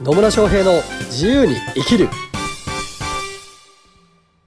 [0.00, 2.08] 野村翔平の自由に生きる。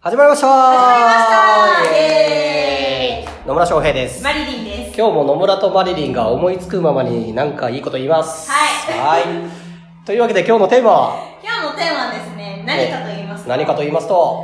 [0.01, 0.47] 始まりました。
[0.47, 1.95] 始まりました。
[1.95, 3.47] イエーイ。
[3.47, 4.21] 野村翔平です。
[4.21, 4.97] マリリンです。
[4.99, 8.51] 今日も野村とマリリンが思いつくままに何かいいこと言います。
[8.51, 9.23] はい。
[9.23, 10.05] はい。
[10.05, 11.15] というわけで今日のテーマは？
[11.41, 14.43] 今日のテーマはですね、何かと言いますと、何かと言いますと？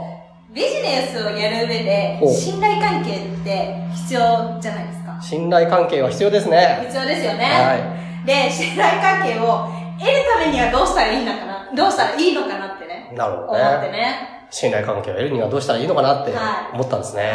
[0.53, 5.19] ビジネスをやる上でほう、信頼関係って必要じゃないですか。
[5.21, 6.79] 信頼関係は必要ですね。
[6.85, 7.43] 必要ですよね。
[7.43, 9.67] はで、信頼関係を
[10.05, 13.77] 得るためにはどうしたらいいのかな、どうしたらいいのかなってね、なるほ思どね。
[13.77, 14.29] ってね。
[14.51, 16.75] 信頼関係を得るにはどうしたらいいのかなってはい。
[16.75, 17.29] 思ったんですね、は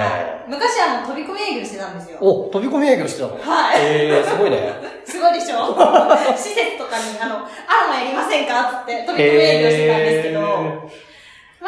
[0.46, 0.50] い。
[0.50, 2.18] 昔はもう飛び込み営業してたんですよ。
[2.20, 3.34] お飛び込み営業してたの？
[3.42, 3.80] はい。
[3.82, 4.72] えー、すごいね。
[5.04, 5.74] すごいでしょ？
[6.36, 7.48] 施設とかに、あの、アロ
[7.90, 8.82] マやりませんか？
[8.82, 10.40] つって飛び込み営業してたんですけど、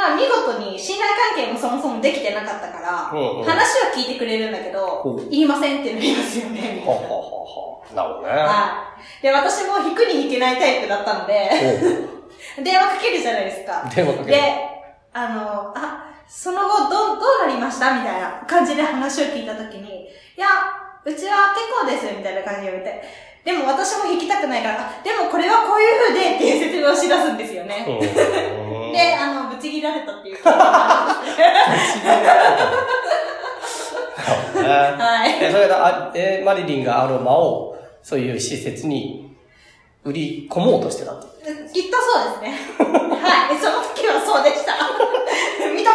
[0.01, 3.45] まあ見事に信頼関係もそもそもできてなかったから、話
[3.85, 6.83] は聞いてくれるんだけど言いませんってなりますよね。
[6.87, 8.33] ははははなるほどね。
[8.33, 9.23] はい。
[9.23, 11.51] で、私も引くに引けないタイプだったので、
[12.65, 13.85] 電話かけるじゃないですか。
[13.95, 14.41] 電話かけるで、
[15.13, 20.47] あの、あ、その後どう、どうなりましたみたいな感じで話を聞いたときに、いや、
[21.05, 23.03] うちは結構です、みたいな感じで言われて、
[23.45, 27.85] でも私も引きたくないから、あでもこれはこういう風でっていう説明をし出すんですよね。
[28.93, 32.05] で、あの、ぶち切られたっていう経験があります。
[34.63, 35.45] ねはい。
[35.45, 35.69] え、それ
[36.15, 39.37] え、マリリンがアロマを、そういう施設に
[40.05, 41.27] 売り込もうとしてたって。
[41.73, 42.59] きっとそうですね。
[42.79, 43.59] はい。
[43.59, 44.73] その時はそうでした。
[45.63, 45.93] 認めま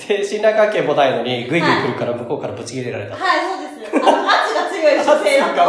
[0.00, 0.08] す。
[0.08, 3.14] で、信頼関係もないのに、ぐいぐい来るから向こうからぶち切れられた。
[3.16, 4.06] はい、そうです。
[4.06, 5.62] あの、圧が強い女性だと。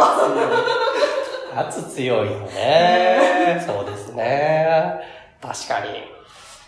[1.56, 3.62] 圧強いよね。
[3.64, 5.00] そうですね。
[5.46, 6.14] 確かに。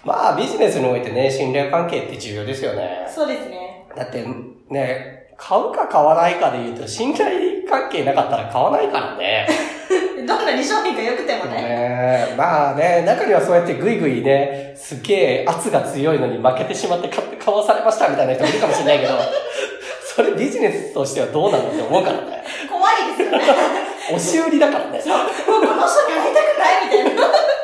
[0.04, 3.06] まあ、ビジネスにおいてね、信頼関係って重要ですよね。
[3.08, 3.86] そうですね。
[3.96, 4.24] だって、
[4.70, 9.48] ね、買うか買わないかで言うと、信頼関係なかったら買わないからね。
[10.26, 11.62] どんなに商品が良くてもね。
[11.62, 19.14] ねまあね、中にはそうやってぐいぐいね、すっげえ圧が強いのに負けてしまって買って買わされましたみたいな人もいるかもしれないけど、
[20.14, 22.44] それビジネスとしてはどうなのって思うからね。
[22.70, 23.44] 怖いですよね。
[24.08, 24.90] 押し売りだからね。
[24.92, 25.00] もう
[25.46, 27.55] この人に会いたくないみたいな。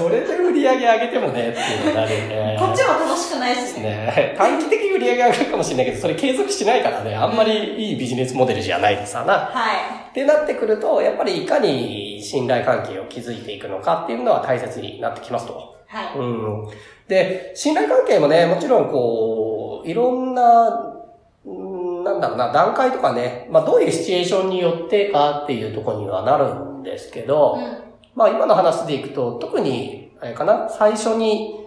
[0.00, 2.56] それで売り上げ上げてもね、っていうのになるよね。
[2.58, 3.82] こっちも楽しくないしね。
[3.82, 9.34] ね短期的に売り上げ上がるかもしれないけど、それ継続しないからね、あんまりいいビジネスモデルじゃないですわな。
[9.34, 15.76] はってなってくると、やっぱりいかに信頼関係を築いていくのかっていうのは大切になってきますと。
[15.92, 15.94] い。
[15.94, 16.18] はい。
[16.18, 16.68] うん。
[17.06, 20.96] で、信頼関係もね、もちろんこう、いろんな、
[21.44, 27.89] うんなんだろうな、段階とかね、まあどういうシチュエーションによってかっていうところにはなるんですけど、うん。
[28.14, 31.66] まあ今の話でいくと、特に、あれかな、最初に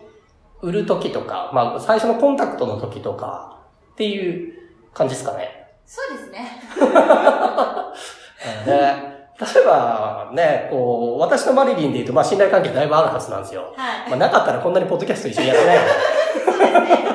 [0.62, 3.60] 売る時とか、まあ最初のコンタクトの時とか
[3.94, 4.54] っていう
[4.94, 5.74] 感じですかね。
[5.86, 6.62] そうですね。
[8.66, 13.74] で、例えばね、こう、私とマリリンで言うと、まあ信頼関係だいぶあるはずなんですよ。
[13.76, 14.10] はい。
[14.10, 15.88] まあなかったらこんなにポッドキャスト一緒にやってないよね。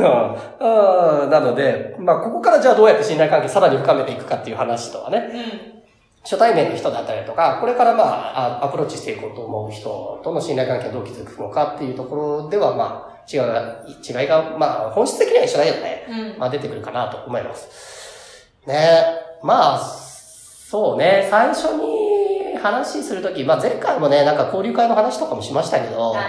[0.00, 5.79] うんうんなので、まあここからじゃあどうやって信頼関係さらに深めていくかっていう話とはね、うん。
[6.22, 16.38] 初対面の人だったりとか、これからまあ、あアプローチしていこうと思う人との信頼関係をどう築くのかっていうところでは、まあ、違いが、違いが、まあ、本質的には一緒だけどね、うん。
[16.38, 18.48] まあ出てくるかなと思います。
[18.66, 19.04] ね
[19.42, 26.24] まあ、そうね、最初に話するとき、まあ前回もね、なんか交流会の話とかもしましたけど、はい。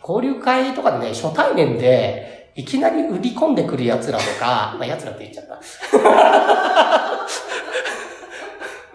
[0.00, 5.60] 交流会とかでね、初対面で、いきなり売り込んでくる奴らとか、まあ奴らって言っちゃった。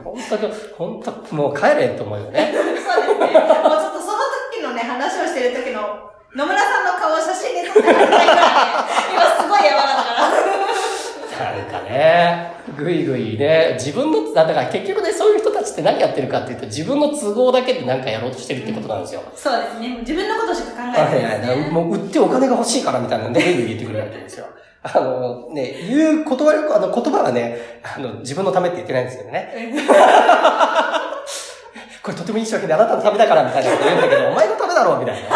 [0.03, 2.53] 本当に、本当もう帰れと思うよね。
[2.53, 3.25] そうですね。
[3.25, 4.19] もうちょっとその
[4.51, 8.33] 時のね、話をしてる時の野村さんの顔を写真で撮ってくださいぐらいね、
[9.13, 11.51] 今すごいやばかったから。
[11.55, 19.21] なんかね、ぐいぐいね、自分の、だから結局ね、そういう人たちって何やってるかっていうと、自分の都合だけで何かやろうとしてるってことなんですよ。
[19.35, 19.97] そうですね。
[19.99, 21.47] 自分のことしか考えはいてないね。
[21.63, 24.47] はいもう売ってお金が欲しいからみたいなんで、ぐいぐい言ってくるわけですよ。
[24.93, 29.51] あのね、言う言葉よく、あの言葉はね、あの、自分のためって言ってないんですけどね。
[32.03, 35.29] これとてもいい商品であなたのためだからみたいなこと言うんだけど、 お前のためだろみたいな。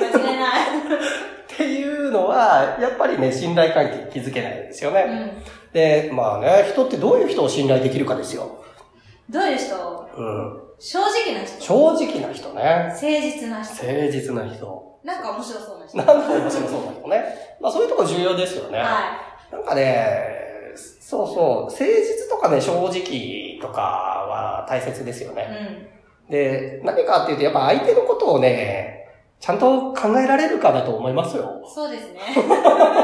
[0.00, 0.60] 間違いない。
[0.60, 5.06] っていうのは、やっぱりね、信頼関係築けないんですよね。
[5.08, 5.10] う
[5.40, 5.42] ん。
[5.72, 8.62] で、まあね、人ってどういう人を信頼できるかですよ。
[9.30, 10.10] どういう人？
[10.18, 10.61] うん。
[10.84, 11.60] 正直な人。
[11.60, 12.88] 正直な人ね。
[12.90, 13.72] 誠実な人。
[13.86, 14.98] 誠実な人。
[15.04, 15.96] なんか面白そうな人。
[15.96, 17.24] なんか面白そうな人ね。
[17.60, 18.78] まあそういうとこ重要ですよね。
[18.78, 19.16] は
[19.52, 21.36] なんかね、そうそう、
[21.66, 25.34] 誠実とかね、正直とかは大切ですよい。
[25.36, 25.88] ね。
[26.26, 26.32] うん。
[26.32, 29.06] で、何かっていうと、やっぱ相手のことをね、
[29.38, 31.62] ちゃんと考えられるかだと思いますよ。
[31.64, 32.18] そうですね。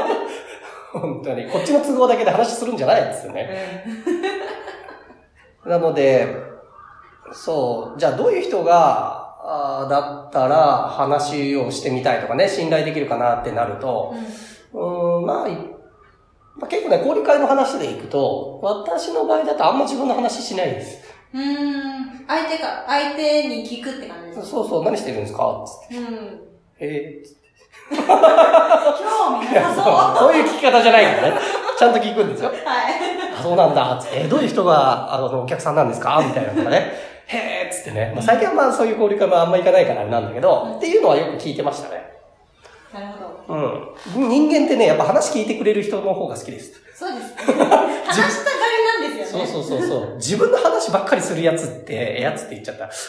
[0.91, 1.49] 本当に。
[1.49, 3.85] こっちの都合だけで話するんじゃないですようね。
[5.65, 5.69] ん。
[5.69, 6.49] なので、
[7.33, 14.13] そう、じゃあどういう人が、あーだったら話をしてみたいとかね、信頼できるかなってなると、
[14.73, 14.77] う
[15.19, 15.23] ん。
[15.23, 15.51] ん、まあ、い
[16.55, 20.99] まあ、結構ね、交流会の話でいくと、私の場合だとあんま自分の話しないです。
[21.33, 22.25] うーん。
[22.27, 24.45] 相手が、相手に聞くって感じですか？
[24.45, 25.63] そうそう、何してるんですか？
[25.65, 25.95] つって。
[25.97, 26.41] うん。
[26.81, 27.49] えー、つって
[27.95, 30.29] 興味なさそう。
[30.29, 31.39] そういう聞き方じゃないからね。
[31.77, 32.49] ちゃんと聞くんですよ。
[32.49, 32.59] はい。
[33.39, 34.21] あ、そうなんだ、つって。
[34.25, 36.21] えどういう人が、あの、お客さんなんですか？
[36.25, 36.91] みたいなのとかね。
[37.91, 38.11] ね。
[38.15, 42.09] まあ、最近はまあそういう交流会もあんま行かないからあれなんだけど、うんっていうのはよく聞いてましたね。
[42.93, 43.53] なるほど。
[44.15, 44.29] うん。
[44.29, 46.73] 人間ってね、やっぱ話聞いてくれる人の方が好きです。
[46.95, 47.53] そうですね。
[47.63, 48.57] 話したが
[49.01, 49.47] りなんですよね。
[49.47, 50.15] そうそうそうそう。
[50.15, 52.89] 自分の話ばっかりするやつって、やつって言っちゃった。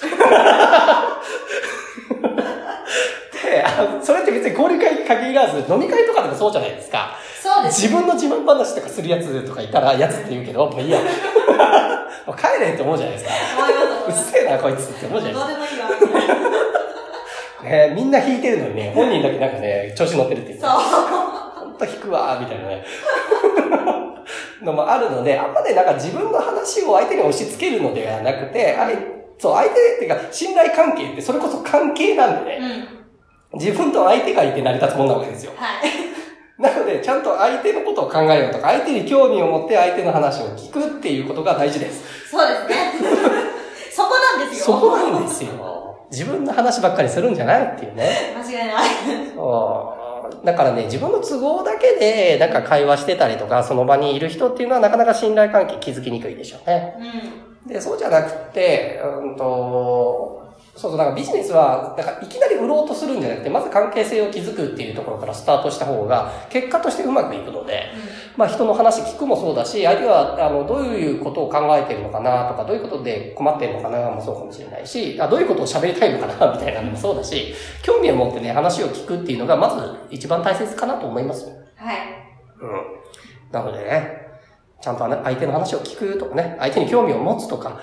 [3.50, 7.16] であ、それって別に交流会に限らず、飲み会とかでもそうじゃないですか。
[7.42, 7.82] そうです。
[7.82, 11.00] 自分の自慢話とかするやつとかいたら、やつって言うけど、もういいや。
[12.36, 13.34] 帰れって思うじゃないですか。
[14.08, 15.88] うっせえな、こいつって思うじゃないどうでもいいわ。
[17.94, 20.70] みんな弾いてるのにね、本人だけなんかね、調子乗ってるって言ってそう。
[20.70, 22.84] ほんと弾くわ、みたいなね。
[24.62, 28.96] のもあるので、あんまね、なんか自分の話を相手に押し付けるのではなくて、あれ、
[29.38, 32.86] そう、相手っていうか、信頼関係ってそれこそ関係なんでね、
[33.52, 33.58] うん。
[33.58, 35.52] 自分と相手がいて成り立つもんなわけですよ。
[35.56, 35.90] はい。
[36.60, 42.28] なので、ちゃんと相手のことを考えようとか、相手に興味を持って相手の話を聞くっていうことが大事です。
[42.28, 42.92] そうですね。
[43.90, 44.66] そこなんですよ。
[44.66, 45.50] そこなんですよ。
[46.10, 48.34] 自分の話ばっかりするんじゃないっていうね。
[48.36, 48.84] 間違いない。
[49.34, 49.94] そ
[50.42, 50.44] う。
[50.44, 56.94] だからね、自分の都合だけで、なんか会話してたりとか、その場にいる人っていうのはなかなか信頼関係築きにくいでしょうね。
[57.64, 57.72] うん。
[57.72, 60.42] で、そうじゃなくて、うんと、
[60.80, 67.92] そうそう、だからビジネスは、なんかいきなり売ろうとするんじゃなくて、まず関係性を築くっていうところからスタートした方が、結果としてうまくいくので、
[68.34, 81.44] まあ人の話聞くもそうだし、相手があのどういうことを考えてるのかなとか、どういうことで困ってるのかなもそうかもしれないし、あどういうことを喋りたいのかなみたいなのもそうだし、興味を持ってね、話を聞くっていうのがまず一番大切かなと思います。
[81.76, 81.96] はい。
[82.58, 83.52] うん。
[83.52, 84.28] なのでね、
[84.80, 87.78] ちゃんとね相手の話を聞くとかね、相手に興味を持つとか、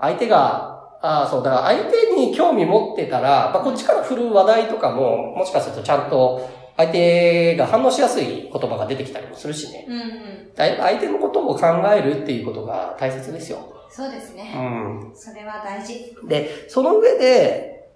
[0.00, 9.86] 相手が、ああ、そう、だから相手に興味持ってたら、まあ、こっちから振る話題とかも、もしかするとちゃんと相手が反応しやすい言葉が出てきたりもするしね。
[9.88, 10.54] うんうん。
[10.54, 13.58] だいぶ相手のことを考えるっていうことが大切ですよ。
[13.90, 14.52] うそうですね。
[14.58, 15.12] ん。
[15.14, 16.14] それは大事。
[16.28, 17.90] で、その上で、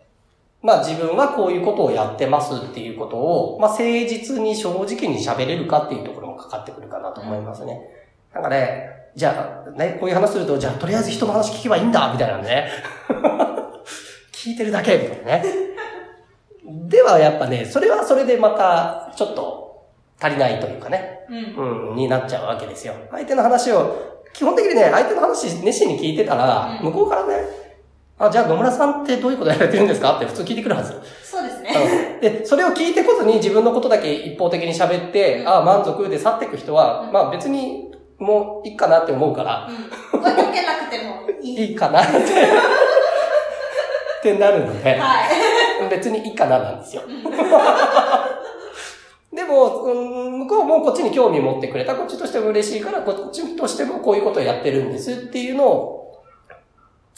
[0.62, 7.80] まあ自分はこういうことをやってますっていうことを、まあ誠実に正直に喋れるかっていうところもかかってくるかなと思いますね。
[8.32, 12.68] なんかね、じゃあ、ね、こういう話すると、じゃあとりあえず人の話聞けばいいんだみたいなね。
[14.32, 15.44] 聞いてるだけみたいなね。
[16.88, 19.84] ではやっぱね、それはそれでまたちょっと
[20.20, 21.20] 足りないというかね。
[21.56, 21.90] うん。
[21.90, 22.94] うん、になっちゃうわけですよ。
[23.10, 23.96] 相手の話を、
[24.32, 27.34] 基本的にね、相手の話熱心に聞いてたら、うん向こうからね、
[28.18, 30.16] あ、じゃあ野村さんってどういうことやられてるんですか？
[30.16, 30.92] って普通聞いてくるはず。
[31.22, 31.70] そうですね。
[32.14, 37.93] うんで、それを聞いてこずに自分のことだけ一方的に喋って、うんあ満足で去っていく人は、うんまあ別に
[38.24, 40.20] もういいかなって思うから、うん。
[40.20, 41.70] 追いかけなくてもいい。
[41.70, 42.22] いいかなって、っ
[44.22, 45.26] てなるので、は
[45.86, 45.88] い。
[45.90, 47.02] 別にいいかななんですよ。
[47.06, 47.24] うん
[49.34, 51.96] でも、うん、向こうもこっちに興味を持ってくれた。
[51.96, 56.03] こっちとしても嬉しいから、こっちとしてもこういうことをやってるんですっていうのを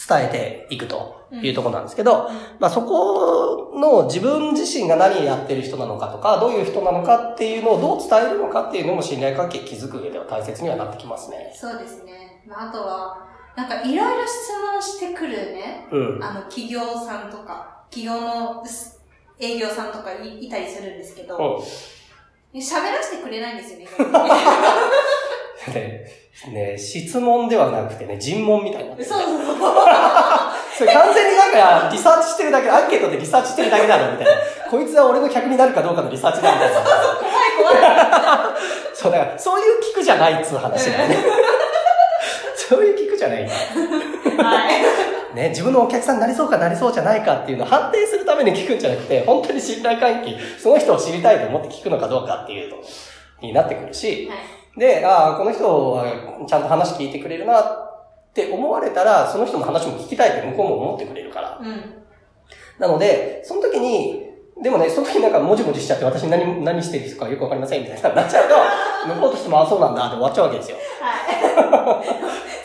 [0.08, 11.52] 伝えていくというところなんですけど、まあそこの自分自身が何やってる人なのかとか、どういう人なのかっていうのをどう伝えるのかっていうのも信頼関係築く上では大切にはなってきますね。
[11.54, 12.42] そうですね。
[12.46, 16.22] まあ、あとは、なんかいろいろ質問してくるね、うん。
[16.22, 19.00] あの、企業さんとか、企業のす
[19.40, 22.60] 営業さんとかいいたりするんですけど、うん。
[22.60, 23.88] 喋らせてくれないんですよね。
[25.74, 26.06] ね
[26.52, 29.56] ね質問ではなくてね、尋問みたいになそうそうそう。
[30.76, 34.32] それ完全になんかリサーチしてるだけ、アンケートでリサーチしてるだけなのみたいな。
[34.70, 36.80] こいつは俺の客になるかどうかのリサーチだみたいな。
[36.80, 36.92] 怖い
[37.56, 38.46] 怖い。
[38.94, 41.16] そうだから、そういう聞くじゃないっつう話だよね。
[42.54, 43.42] そういう聞くじゃない。
[43.44, 45.34] はい。
[45.34, 52.76] ね、自分のお客さんになりそうかなりそうじゃないかっていうのを判定するために聞くんじゃなくて、本当に信頼関係、その人を知りたいと思って聞くのかどうかっていうの
[53.40, 54.55] になってくるし、はい。
[54.76, 56.04] で、ああ、この人は
[56.46, 61.58] ちゃんと話聞いてくれるなって思われたら、その人の話も聞きたいって向こうも思ってくれるから。
[61.60, 61.94] うん。
[62.78, 64.26] なので、その時に、
[64.62, 68.54] でもね、その時なんかもじもじしちゃって私何、何してる人かよくわかりませんみたいななっちゃうと、
[69.14, 70.76] 向こうとしてもあ、そうなんだって終わっちゃうわけですよ。
[71.00, 72.04] はい。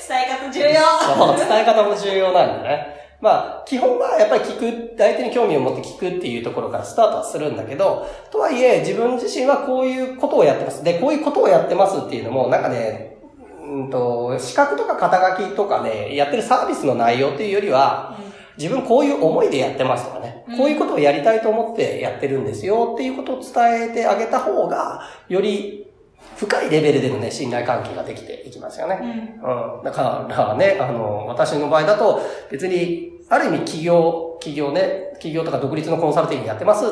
[0.07, 0.79] 伝え方重要。
[1.37, 3.00] そう、伝え方も重要なんでね。
[3.21, 10.83] まあ、基本はやっぱり聞く、相手に興味を持って聞くっていうところからスタートはするんだけど、とはいえ自分自身はこういうことをやってます。
[10.83, 13.17] で、こういうことをやってますっていうのも、なんかね、
[13.63, 18.17] ううんと、資格とか肩書きとかね、やってるサービスの内容っていうよりは、
[18.57, 25.87] 自分こういう思いでやってますとかね、うんこういうことをやりたいと思ってやってるんですよっていうことを伝えてあげた方が、より
[26.35, 28.99] 深いレベルでのね、信頼関係ができていきますよね。
[29.01, 29.77] うん。
[29.77, 29.83] うん。
[29.83, 36.89] だからね、あの、私の場合だと、別に、ある意味企業、企業ね、企業とか独立のコンサルティングやってますっ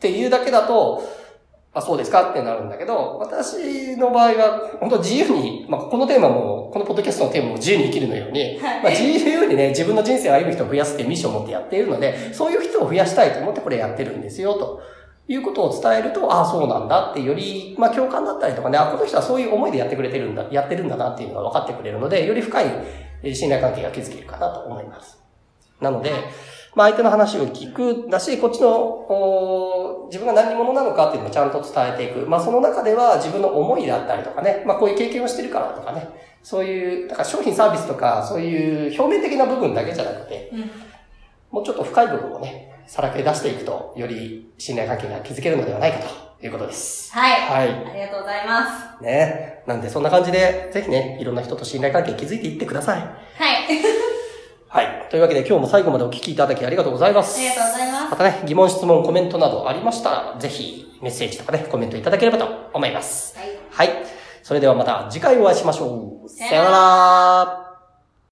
[0.00, 1.02] ていうだけだと、
[1.72, 2.30] あ、そうですか？
[2.30, 14.80] ってなるんだけど、私の場合は、本当自由に、まあ、このテーマも、このポッドキャストのテーマも自由に生きるのように、はいまあ、自由にね、自分の人生を歩む人を増やすっていうミッションを持ってやっているので、そういう人を増やしたいと思ってこれやってるんですよ、と
[15.28, 22.66] いうことを伝えると、ああ、そうなんだってより、まあ、共感だったりとかね、あ、この人はそういう思いでやってくれてるんだ、やってるんだなっていうのが分かってくれるので、より深い
[23.22, 25.18] えー信頼関係が築けるかなと思います。
[25.80, 26.10] なので、
[26.74, 32.28] まあ、相手の話を聞くだし、こっちの、お自分が何者なのかっていうのをちゃんと伝えていく。
[32.28, 36.08] まあ、その中では自分の思いだったりとかね、まあ、こういう経験をしてるからとかね、
[36.42, 40.70] そういう、だから商品サービスとか、そういう表面的な部分だけじゃなくて、うん。
[41.50, 47.12] もうちょっと深い部分をね、さらけ出していくと、より信頼関係が築けるのではないかということです。
[47.12, 47.40] はい。
[47.42, 47.68] はい。
[47.68, 49.02] ありがとうございます。
[49.02, 49.62] ね。
[49.66, 53.00] なんで、そんな感じで、ぜひね、いろんな人と信頼関係築いていってください。
[53.00, 53.10] はい。
[54.68, 55.06] はい。
[55.10, 57.38] というわけで、今日も最後までお聞きいただきありがとうございます。
[57.38, 63.36] ありがとうございますまたね、疑問、質問、コメントなどありましたら、ぜひメッセージとかね、コメントいただければと思います。
[63.38, 63.48] はい。
[63.70, 64.06] はい。
[64.42, 66.28] それではまた次回お会いしましょう。
[66.28, 67.65] さよなら。